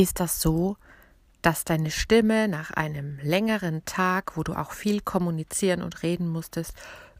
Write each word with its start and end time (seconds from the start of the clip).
Ist 0.00 0.18
das 0.18 0.40
so, 0.40 0.78
dass 1.42 1.64
deine 1.64 1.90
Stimme 1.90 2.48
nach 2.48 2.70
einem 2.70 3.18
längeren 3.22 3.84
Tag, 3.84 4.34
wo 4.34 4.42
du 4.42 4.54
auch 4.54 4.72
viel 4.72 5.02
kommunizieren 5.02 5.82
und 5.82 6.02
reden 6.02 6.26
musstest, 6.26 6.72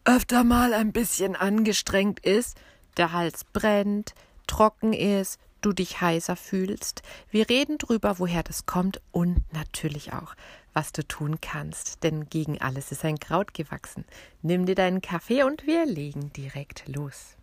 öfter 0.07 0.45
mal 0.45 0.73
ein 0.73 0.91
bisschen 0.91 1.37
angestrengt 1.37 2.21
ist, 2.21 2.57
der 2.97 3.13
Hals 3.13 3.45
brennt, 3.45 4.15
trocken 4.47 4.95
ist, 4.95 5.39
du 5.61 5.75
dich 5.75 6.01
heiser 6.01 6.37
fühlst. 6.37 7.03
Wir 7.31 7.51
reden 7.51 7.77
drüber, 7.77 8.19
woher 8.19 8.43
das 8.43 8.65
kommt 8.65 9.03
und 9.13 9.43
natürlich 9.53 10.15
auch, 10.15 10.35
was 10.73 10.93
du 10.93 11.07
tun 11.07 11.39
kannst, 11.43 12.03
denn 12.03 12.31
gegen 12.31 12.63
alles 12.63 12.93
ist 12.93 13.05
ein 13.05 13.19
Kraut 13.19 13.53
gewachsen. 13.53 14.07
Nimm 14.41 14.65
dir 14.65 14.75
deinen 14.75 15.03
Kaffee 15.03 15.43
und 15.43 15.67
wir 15.67 15.85
legen 15.85 16.33
direkt 16.33 16.89
los. 16.89 17.37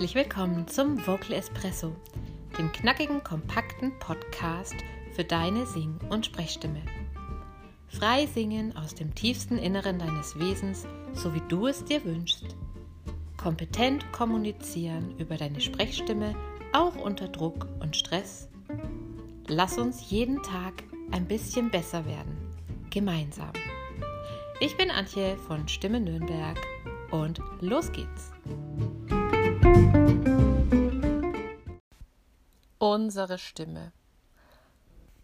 Herzlich 0.00 0.24
willkommen 0.24 0.66
zum 0.66 1.06
Vocal 1.06 1.34
Espresso, 1.34 1.94
dem 2.56 2.72
knackigen, 2.72 3.22
kompakten 3.22 3.92
Podcast 3.98 4.74
für 5.14 5.24
deine 5.24 5.66
Sing- 5.66 5.98
und 6.08 6.24
Sprechstimme. 6.24 6.80
Frei 7.86 8.24
singen 8.24 8.74
aus 8.74 8.94
dem 8.94 9.14
tiefsten 9.14 9.58
Inneren 9.58 9.98
deines 9.98 10.38
Wesens, 10.38 10.86
so 11.12 11.34
wie 11.34 11.42
du 11.50 11.66
es 11.66 11.84
dir 11.84 12.02
wünschst. 12.02 12.56
Kompetent 13.36 14.10
kommunizieren 14.10 15.18
über 15.18 15.36
deine 15.36 15.60
Sprechstimme, 15.60 16.34
auch 16.72 16.96
unter 16.96 17.28
Druck 17.28 17.66
und 17.80 17.94
Stress. 17.94 18.48
Lass 19.48 19.76
uns 19.76 20.08
jeden 20.08 20.42
Tag 20.42 20.82
ein 21.10 21.26
bisschen 21.26 21.70
besser 21.70 22.06
werden. 22.06 22.38
Gemeinsam. 22.88 23.52
Ich 24.60 24.74
bin 24.78 24.90
Antje 24.90 25.36
von 25.36 25.68
Stimme 25.68 26.00
Nürnberg 26.00 26.56
und 27.10 27.38
los 27.60 27.92
geht's. 27.92 28.32
Unsere 33.02 33.38
Stimme. 33.38 33.92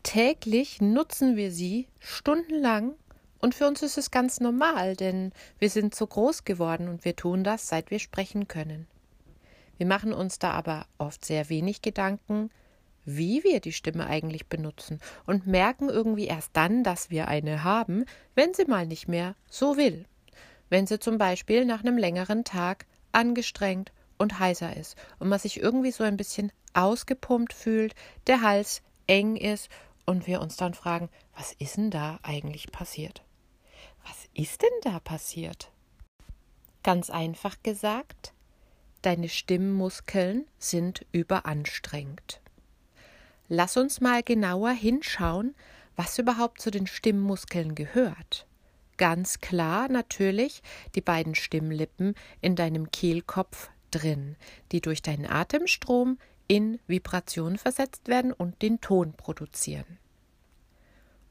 Täglich 0.03 0.81
nutzen 0.81 1.37
wir 1.37 1.51
sie 1.53 1.89
stundenlang 1.99 2.95
und 3.39 3.55
für 3.55 3.67
uns 3.69 3.83
ist 3.83 3.99
es 3.99 4.11
ganz 4.11 4.41
normal, 4.41 4.97
denn 4.97 5.31
wir 5.59 5.69
sind 5.69 5.95
so 5.95 6.07
groß 6.07 6.45
geworden 6.45 6.89
und 6.89 7.05
wir 7.05 7.17
tun 7.17 7.45
das, 7.45 7.69
seit 7.69 7.91
wir 7.91 7.99
sprechen 7.99 8.49
können. 8.49 8.87
Wir 9.77 9.85
machen 9.85 10.15
uns 10.15 10.39
da 10.39 10.53
aber 10.53 10.87
oft 10.97 11.23
sehr 11.23 11.51
wenig 11.51 11.83
Gedanken, 11.83 12.49
wie 13.05 13.45
wir 13.45 13.61
die 13.61 13.75
Stimme 13.75 14.07
eigentlich 14.07 14.47
benutzen 14.47 14.99
und 15.27 15.47
merken 15.47 15.91
irgendwie 15.91 16.29
erst 16.29 16.53
dann, 16.55 16.83
dass 16.83 17.11
wir 17.11 17.29
eine 17.29 17.63
haben, 17.63 18.07
wenn 18.35 18.55
sie 18.55 18.65
mal 18.65 18.87
nicht 18.87 19.07
mehr 19.07 19.35
so 19.51 19.77
will. 19.77 20.07
Wenn 20.71 20.87
sie 20.87 20.99
zum 20.99 21.19
Beispiel 21.19 21.67
nach 21.67 21.81
einem 21.81 21.99
längeren 21.99 22.43
Tag 22.43 22.87
angestrengt 23.13 23.93
und 24.19 24.39
heiser 24.39 24.77
ist 24.77 24.97
und 25.19 25.29
man 25.29 25.39
sich 25.39 25.61
irgendwie 25.61 25.93
so 25.93 26.05
ein 26.05 26.17
bisschen 26.17 26.53
ausgepumpt 26.75 27.53
fühlt, 27.53 27.95
der 28.27 28.43
Hals 28.43 28.83
eng 29.07 29.37
ist 29.37 29.69
und 30.05 30.27
wir 30.27 30.41
uns 30.41 30.57
dann 30.57 30.75
fragen, 30.75 31.09
was 31.37 31.53
ist 31.59 31.77
denn 31.77 31.91
da 31.91 32.19
eigentlich 32.23 32.71
passiert? 32.73 33.23
Was 34.07 34.29
ist 34.35 34.63
denn 34.63 34.71
da 34.83 35.01
passiert? 35.01 35.71
Ganz 36.83 37.11
einfach 37.11 37.57
gesagt, 37.63 38.33
deine 39.03 39.29
Stimmmuskeln 39.29 40.47
sind 40.59 41.05
überanstrengt. 41.13 42.41
Lass 43.49 43.77
uns 43.77 44.01
mal 44.01 44.23
genauer 44.23 44.71
hinschauen, 44.71 45.55
was 45.97 46.19
überhaupt 46.19 46.61
zu 46.61 46.71
den 46.71 46.87
Stimmmuskeln 46.87 47.75
gehört. 47.75 48.47
Ganz 48.97 49.41
klar 49.41 49.89
natürlich 49.89 50.63
die 50.95 51.01
beiden 51.01 51.35
Stimmlippen 51.35 52.15
in 52.41 52.57
deinem 52.57 52.91
Kehlkopf 52.91 53.71
drin, 53.91 54.37
die 54.73 54.81
durch 54.81 55.03
deinen 55.03 55.27
Atemstrom 55.27 56.19
in 56.49 56.79
Vibration 56.87 57.59
versetzt 57.59 58.09
werden 58.09 58.33
und 58.33 58.63
den 58.63 58.81
Ton 58.81 59.13
produzieren. 59.15 59.99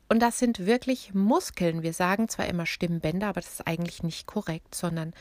Und 0.08 0.20
das 0.20 0.38
sind 0.38 0.66
wirklich 0.66 1.14
Muskeln. 1.14 1.82
Wir 1.82 1.94
sagen 1.94 2.28
zwar 2.28 2.48
immer 2.48 2.66
Stimmbänder, 2.66 3.28
aber 3.28 3.42
das 3.42 3.54
ist 3.54 3.68
eigentlich 3.68 4.04
nicht 4.04 4.28
korrekt, 4.28 4.76
sondern 4.76 5.14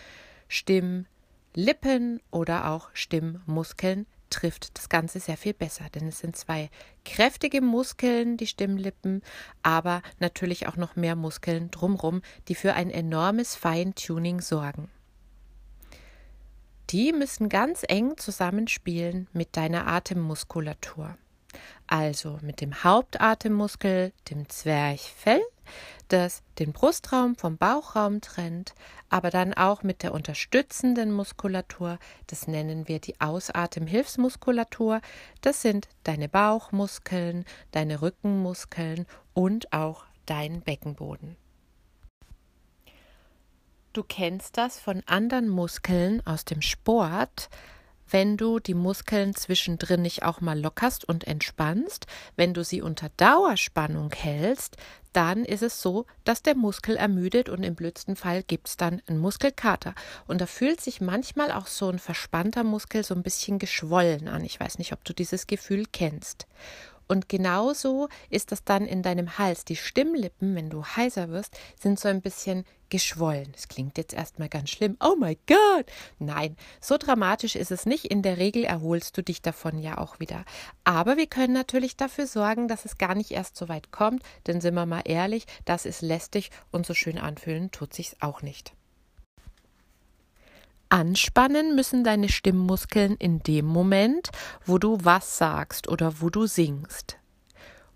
Stimmlippen 0.48 2.20
oder 2.30 2.70
auch 2.70 2.90
Stimmmuskeln 2.92 4.06
trifft 4.34 4.76
das 4.76 4.88
Ganze 4.88 5.20
sehr 5.20 5.36
viel 5.36 5.54
besser, 5.54 5.84
denn 5.94 6.08
es 6.08 6.18
sind 6.18 6.36
zwei 6.36 6.68
kräftige 7.04 7.60
Muskeln, 7.60 8.36
die 8.36 8.48
Stimmlippen, 8.48 9.22
aber 9.62 10.02
natürlich 10.18 10.66
auch 10.66 10.76
noch 10.76 10.96
mehr 10.96 11.14
Muskeln 11.14 11.70
drumrum, 11.70 12.20
die 12.48 12.56
für 12.56 12.74
ein 12.74 12.90
enormes 12.90 13.54
Feintuning 13.54 14.40
sorgen. 14.40 14.90
Die 16.90 17.12
müssen 17.12 17.48
ganz 17.48 17.82
eng 17.88 18.16
zusammenspielen 18.18 19.28
mit 19.32 19.56
deiner 19.56 19.86
Atemmuskulatur. 19.86 21.16
Also 21.86 22.38
mit 22.42 22.60
dem 22.60 22.84
Hauptatemmuskel, 22.84 24.12
dem 24.30 24.48
Zwerchfell, 24.48 25.42
das 26.08 26.42
den 26.58 26.72
Brustraum 26.72 27.36
vom 27.36 27.56
Bauchraum 27.56 28.20
trennt, 28.20 28.74
aber 29.08 29.30
dann 29.30 29.54
auch 29.54 29.82
mit 29.82 30.02
der 30.02 30.12
unterstützenden 30.12 31.12
Muskulatur, 31.12 31.98
das 32.26 32.46
nennen 32.46 32.88
wir 32.88 33.00
die 33.00 33.20
Ausatemhilfsmuskulatur, 33.20 35.00
das 35.40 35.62
sind 35.62 35.88
deine 36.02 36.28
Bauchmuskeln, 36.28 37.44
deine 37.70 38.02
Rückenmuskeln 38.02 39.06
und 39.32 39.72
auch 39.72 40.04
dein 40.26 40.60
Beckenboden. 40.60 41.36
Du 43.94 44.02
kennst 44.02 44.58
das 44.58 44.80
von 44.80 45.04
anderen 45.06 45.48
Muskeln 45.48 46.20
aus 46.26 46.44
dem 46.44 46.62
Sport, 46.62 47.48
wenn 48.10 48.36
du 48.36 48.58
die 48.58 48.74
Muskeln 48.74 49.36
zwischendrin 49.36 50.02
nicht 50.02 50.24
auch 50.24 50.40
mal 50.40 50.60
lockerst 50.60 51.04
und 51.04 51.28
entspannst, 51.28 52.08
wenn 52.34 52.54
du 52.54 52.64
sie 52.64 52.82
unter 52.82 53.10
Dauerspannung 53.16 54.10
hältst, 54.10 54.78
dann 55.12 55.44
ist 55.44 55.62
es 55.62 55.80
so, 55.80 56.06
dass 56.24 56.42
der 56.42 56.56
Muskel 56.56 56.96
ermüdet 56.96 57.48
und 57.48 57.62
im 57.62 57.76
blödsten 57.76 58.16
Fall 58.16 58.42
gibt 58.42 58.66
es 58.66 58.76
dann 58.76 59.00
einen 59.06 59.20
Muskelkater. 59.20 59.94
Und 60.26 60.40
da 60.40 60.46
fühlt 60.46 60.80
sich 60.80 61.00
manchmal 61.00 61.52
auch 61.52 61.68
so 61.68 61.88
ein 61.88 62.00
verspannter 62.00 62.64
Muskel 62.64 63.04
so 63.04 63.14
ein 63.14 63.22
bisschen 63.22 63.60
geschwollen 63.60 64.26
an. 64.26 64.44
Ich 64.44 64.58
weiß 64.58 64.78
nicht, 64.78 64.92
ob 64.92 65.04
du 65.04 65.14
dieses 65.14 65.46
Gefühl 65.46 65.84
kennst. 65.92 66.48
Und 67.06 67.28
genauso 67.28 68.08
ist 68.30 68.52
das 68.52 68.64
dann 68.64 68.86
in 68.86 69.02
deinem 69.02 69.38
Hals. 69.38 69.64
Die 69.64 69.76
Stimmlippen, 69.76 70.54
wenn 70.54 70.70
du 70.70 70.84
heiser 70.84 71.28
wirst, 71.30 71.56
sind 71.80 71.98
so 71.98 72.08
ein 72.08 72.22
bisschen 72.22 72.64
geschwollen. 72.88 73.52
Es 73.56 73.68
klingt 73.68 73.98
jetzt 73.98 74.14
erstmal 74.14 74.48
ganz 74.48 74.70
schlimm. 74.70 74.96
Oh 75.00 75.16
my 75.16 75.36
God! 75.46 75.86
Nein, 76.18 76.56
so 76.80 76.96
dramatisch 76.96 77.56
ist 77.56 77.70
es 77.70 77.86
nicht. 77.86 78.04
In 78.04 78.22
der 78.22 78.38
Regel 78.38 78.64
erholst 78.64 79.16
du 79.16 79.22
dich 79.22 79.42
davon 79.42 79.78
ja 79.78 79.98
auch 79.98 80.20
wieder. 80.20 80.44
Aber 80.84 81.16
wir 81.16 81.26
können 81.26 81.54
natürlich 81.54 81.96
dafür 81.96 82.26
sorgen, 82.26 82.68
dass 82.68 82.84
es 82.84 82.98
gar 82.98 83.14
nicht 83.14 83.32
erst 83.32 83.56
so 83.56 83.68
weit 83.68 83.90
kommt, 83.90 84.22
denn 84.46 84.60
sind 84.60 84.74
wir 84.74 84.86
mal 84.86 85.02
ehrlich, 85.04 85.46
das 85.64 85.86
ist 85.86 86.02
lästig 86.02 86.50
und 86.70 86.86
so 86.86 86.94
schön 86.94 87.18
anfühlen 87.18 87.70
tut 87.70 87.94
sich's 87.94 88.16
auch 88.20 88.42
nicht. 88.42 88.74
Anspannen 90.94 91.74
müssen 91.74 92.04
deine 92.04 92.28
Stimmmuskeln 92.28 93.16
in 93.16 93.40
dem 93.40 93.66
Moment, 93.66 94.30
wo 94.64 94.78
du 94.78 94.96
was 95.02 95.38
sagst 95.38 95.88
oder 95.88 96.20
wo 96.20 96.30
du 96.30 96.46
singst. 96.46 97.16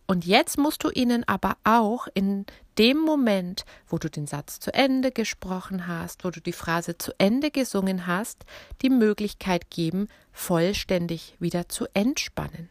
Und 0.08 0.26
jetzt 0.26 0.58
musst 0.58 0.82
du 0.82 0.90
ihnen 0.90 1.22
aber 1.22 1.58
auch 1.62 2.08
in 2.12 2.44
dem 2.76 2.98
Moment, 2.98 3.64
wo 3.86 3.98
du 3.98 4.10
den 4.10 4.26
Satz 4.26 4.58
zu 4.58 4.74
Ende 4.74 5.12
gesprochen 5.12 5.86
hast, 5.86 6.24
wo 6.24 6.30
du 6.30 6.40
die 6.40 6.52
Phrase 6.52 6.98
zu 6.98 7.12
Ende 7.18 7.52
gesungen 7.52 8.08
hast, 8.08 8.44
die 8.82 8.90
Möglichkeit 8.90 9.70
geben, 9.70 10.08
vollständig 10.32 11.36
wieder 11.38 11.68
zu 11.68 11.86
entspannen. 11.94 12.68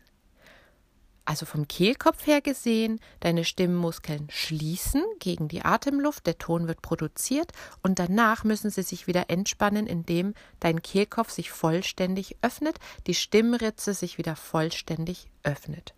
Also 1.27 1.45
vom 1.45 1.67
Kehlkopf 1.67 2.25
her 2.25 2.39
gesehen, 2.39 3.01
deine 3.19 3.43
Stimmmuskeln 3.43 4.29
schließen 4.29 5.03
gegen 5.19 5.49
die 5.49 5.61
Atemluft, 5.61 6.25
der 6.25 6.37
Ton 6.37 6.69
wird 6.69 6.81
produziert 6.81 7.51
und 7.83 7.99
danach 7.99 8.45
müssen 8.45 8.69
sie 8.69 8.81
sich 8.81 9.07
wieder 9.07 9.29
entspannen, 9.29 9.87
indem 9.87 10.35
dein 10.61 10.81
Kehlkopf 10.81 11.29
sich 11.31 11.51
vollständig 11.51 12.37
öffnet, 12.41 12.77
die 13.07 13.13
Stimmritze 13.13 13.93
sich 13.93 14.17
wieder 14.17 14.37
vollständig 14.37 15.27
öffnet. 15.43 15.93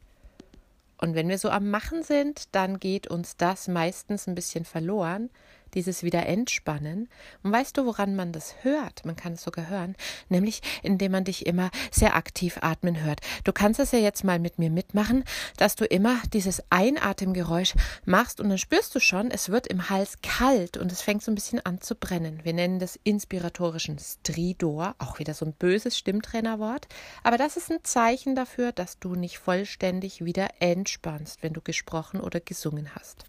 Und 0.97 1.13
wenn 1.13 1.29
wir 1.29 1.37
so 1.37 1.51
am 1.51 1.69
Machen 1.69 2.01
sind, 2.01 2.55
dann 2.55 2.79
geht 2.79 3.05
uns 3.05 3.37
das 3.37 3.67
meistens 3.67 4.25
ein 4.25 4.33
bisschen 4.33 4.65
verloren, 4.65 5.29
dieses 5.73 6.03
wieder 6.03 6.25
entspannen. 6.25 7.09
Und 7.43 7.51
weißt 7.51 7.77
du, 7.77 7.85
woran 7.85 8.15
man 8.15 8.31
das 8.31 8.55
hört? 8.61 9.05
Man 9.05 9.15
kann 9.15 9.33
es 9.33 9.43
sogar 9.43 9.69
hören, 9.69 9.95
nämlich 10.29 10.61
indem 10.83 11.11
man 11.11 11.23
dich 11.23 11.45
immer 11.45 11.69
sehr 11.91 12.15
aktiv 12.15 12.57
atmen 12.61 13.03
hört. 13.03 13.21
Du 13.43 13.51
kannst 13.51 13.79
es 13.79 13.91
ja 13.91 13.99
jetzt 13.99 14.23
mal 14.23 14.39
mit 14.39 14.59
mir 14.59 14.69
mitmachen, 14.69 15.23
dass 15.57 15.75
du 15.75 15.85
immer 15.85 16.17
dieses 16.33 16.63
Einatemgeräusch 16.69 17.73
machst 18.05 18.39
und 18.39 18.49
dann 18.49 18.57
spürst 18.57 18.93
du 18.95 18.99
schon, 18.99 19.31
es 19.31 19.49
wird 19.49 19.67
im 19.67 19.89
Hals 19.89 20.19
kalt 20.21 20.77
und 20.77 20.91
es 20.91 21.01
fängt 21.01 21.23
so 21.23 21.31
ein 21.31 21.35
bisschen 21.35 21.65
an 21.65 21.81
zu 21.81 21.95
brennen. 21.95 22.41
Wir 22.43 22.53
nennen 22.53 22.79
das 22.79 22.99
inspiratorischen 23.03 23.99
Stridor, 23.99 24.95
auch 24.99 25.19
wieder 25.19 25.33
so 25.33 25.45
ein 25.45 25.53
böses 25.53 25.97
Stimmtrainerwort, 25.97 26.87
aber 27.23 27.37
das 27.37 27.57
ist 27.57 27.71
ein 27.71 27.83
Zeichen 27.83 28.35
dafür, 28.35 28.71
dass 28.71 28.99
du 28.99 29.15
nicht 29.15 29.39
vollständig 29.39 30.23
wieder 30.23 30.47
entspannst, 30.59 31.43
wenn 31.43 31.53
du 31.53 31.61
gesprochen 31.61 32.21
oder 32.21 32.39
gesungen 32.39 32.95
hast. 32.95 33.25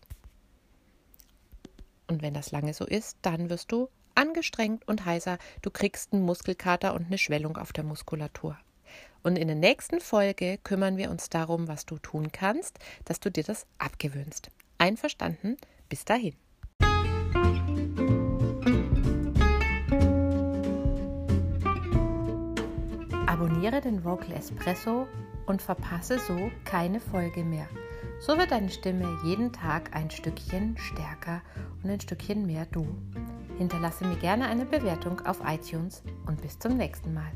Und 2.10 2.22
wenn 2.22 2.34
das 2.34 2.50
lange 2.50 2.74
so 2.74 2.84
ist, 2.84 3.18
dann 3.22 3.50
wirst 3.50 3.70
du 3.70 3.88
angestrengt 4.16 4.86
und 4.88 5.04
heiser, 5.04 5.38
du 5.62 5.70
kriegst 5.70 6.12
einen 6.12 6.24
Muskelkater 6.24 6.92
und 6.92 7.06
eine 7.06 7.18
Schwellung 7.18 7.56
auf 7.56 7.72
der 7.72 7.84
Muskulatur. 7.84 8.58
Und 9.22 9.36
in 9.36 9.46
der 9.46 9.56
nächsten 9.56 10.00
Folge 10.00 10.58
kümmern 10.64 10.96
wir 10.96 11.08
uns 11.08 11.28
darum, 11.28 11.68
was 11.68 11.86
du 11.86 11.98
tun 11.98 12.32
kannst, 12.32 12.80
dass 13.04 13.20
du 13.20 13.30
dir 13.30 13.44
das 13.44 13.64
abgewöhnst. 13.78 14.50
Einverstanden? 14.76 15.56
Bis 15.88 16.04
dahin. 16.04 16.34
Abonniere 23.26 23.80
den 23.80 24.02
Vocal 24.02 24.32
Espresso 24.32 25.06
und 25.46 25.62
verpasse 25.62 26.18
so 26.18 26.50
keine 26.64 26.98
Folge 26.98 27.44
mehr. 27.44 27.68
So 28.20 28.36
wird 28.36 28.50
deine 28.50 28.68
Stimme 28.68 29.18
jeden 29.24 29.50
Tag 29.50 29.96
ein 29.96 30.10
Stückchen 30.10 30.76
stärker 30.76 31.40
und 31.82 31.88
ein 31.90 32.00
Stückchen 32.00 32.46
mehr 32.46 32.66
du. 32.70 32.86
Hinterlasse 33.56 34.04
mir 34.04 34.16
gerne 34.16 34.46
eine 34.46 34.66
Bewertung 34.66 35.20
auf 35.26 35.40
iTunes 35.46 36.02
und 36.26 36.40
bis 36.42 36.58
zum 36.58 36.76
nächsten 36.76 37.14
Mal. 37.14 37.32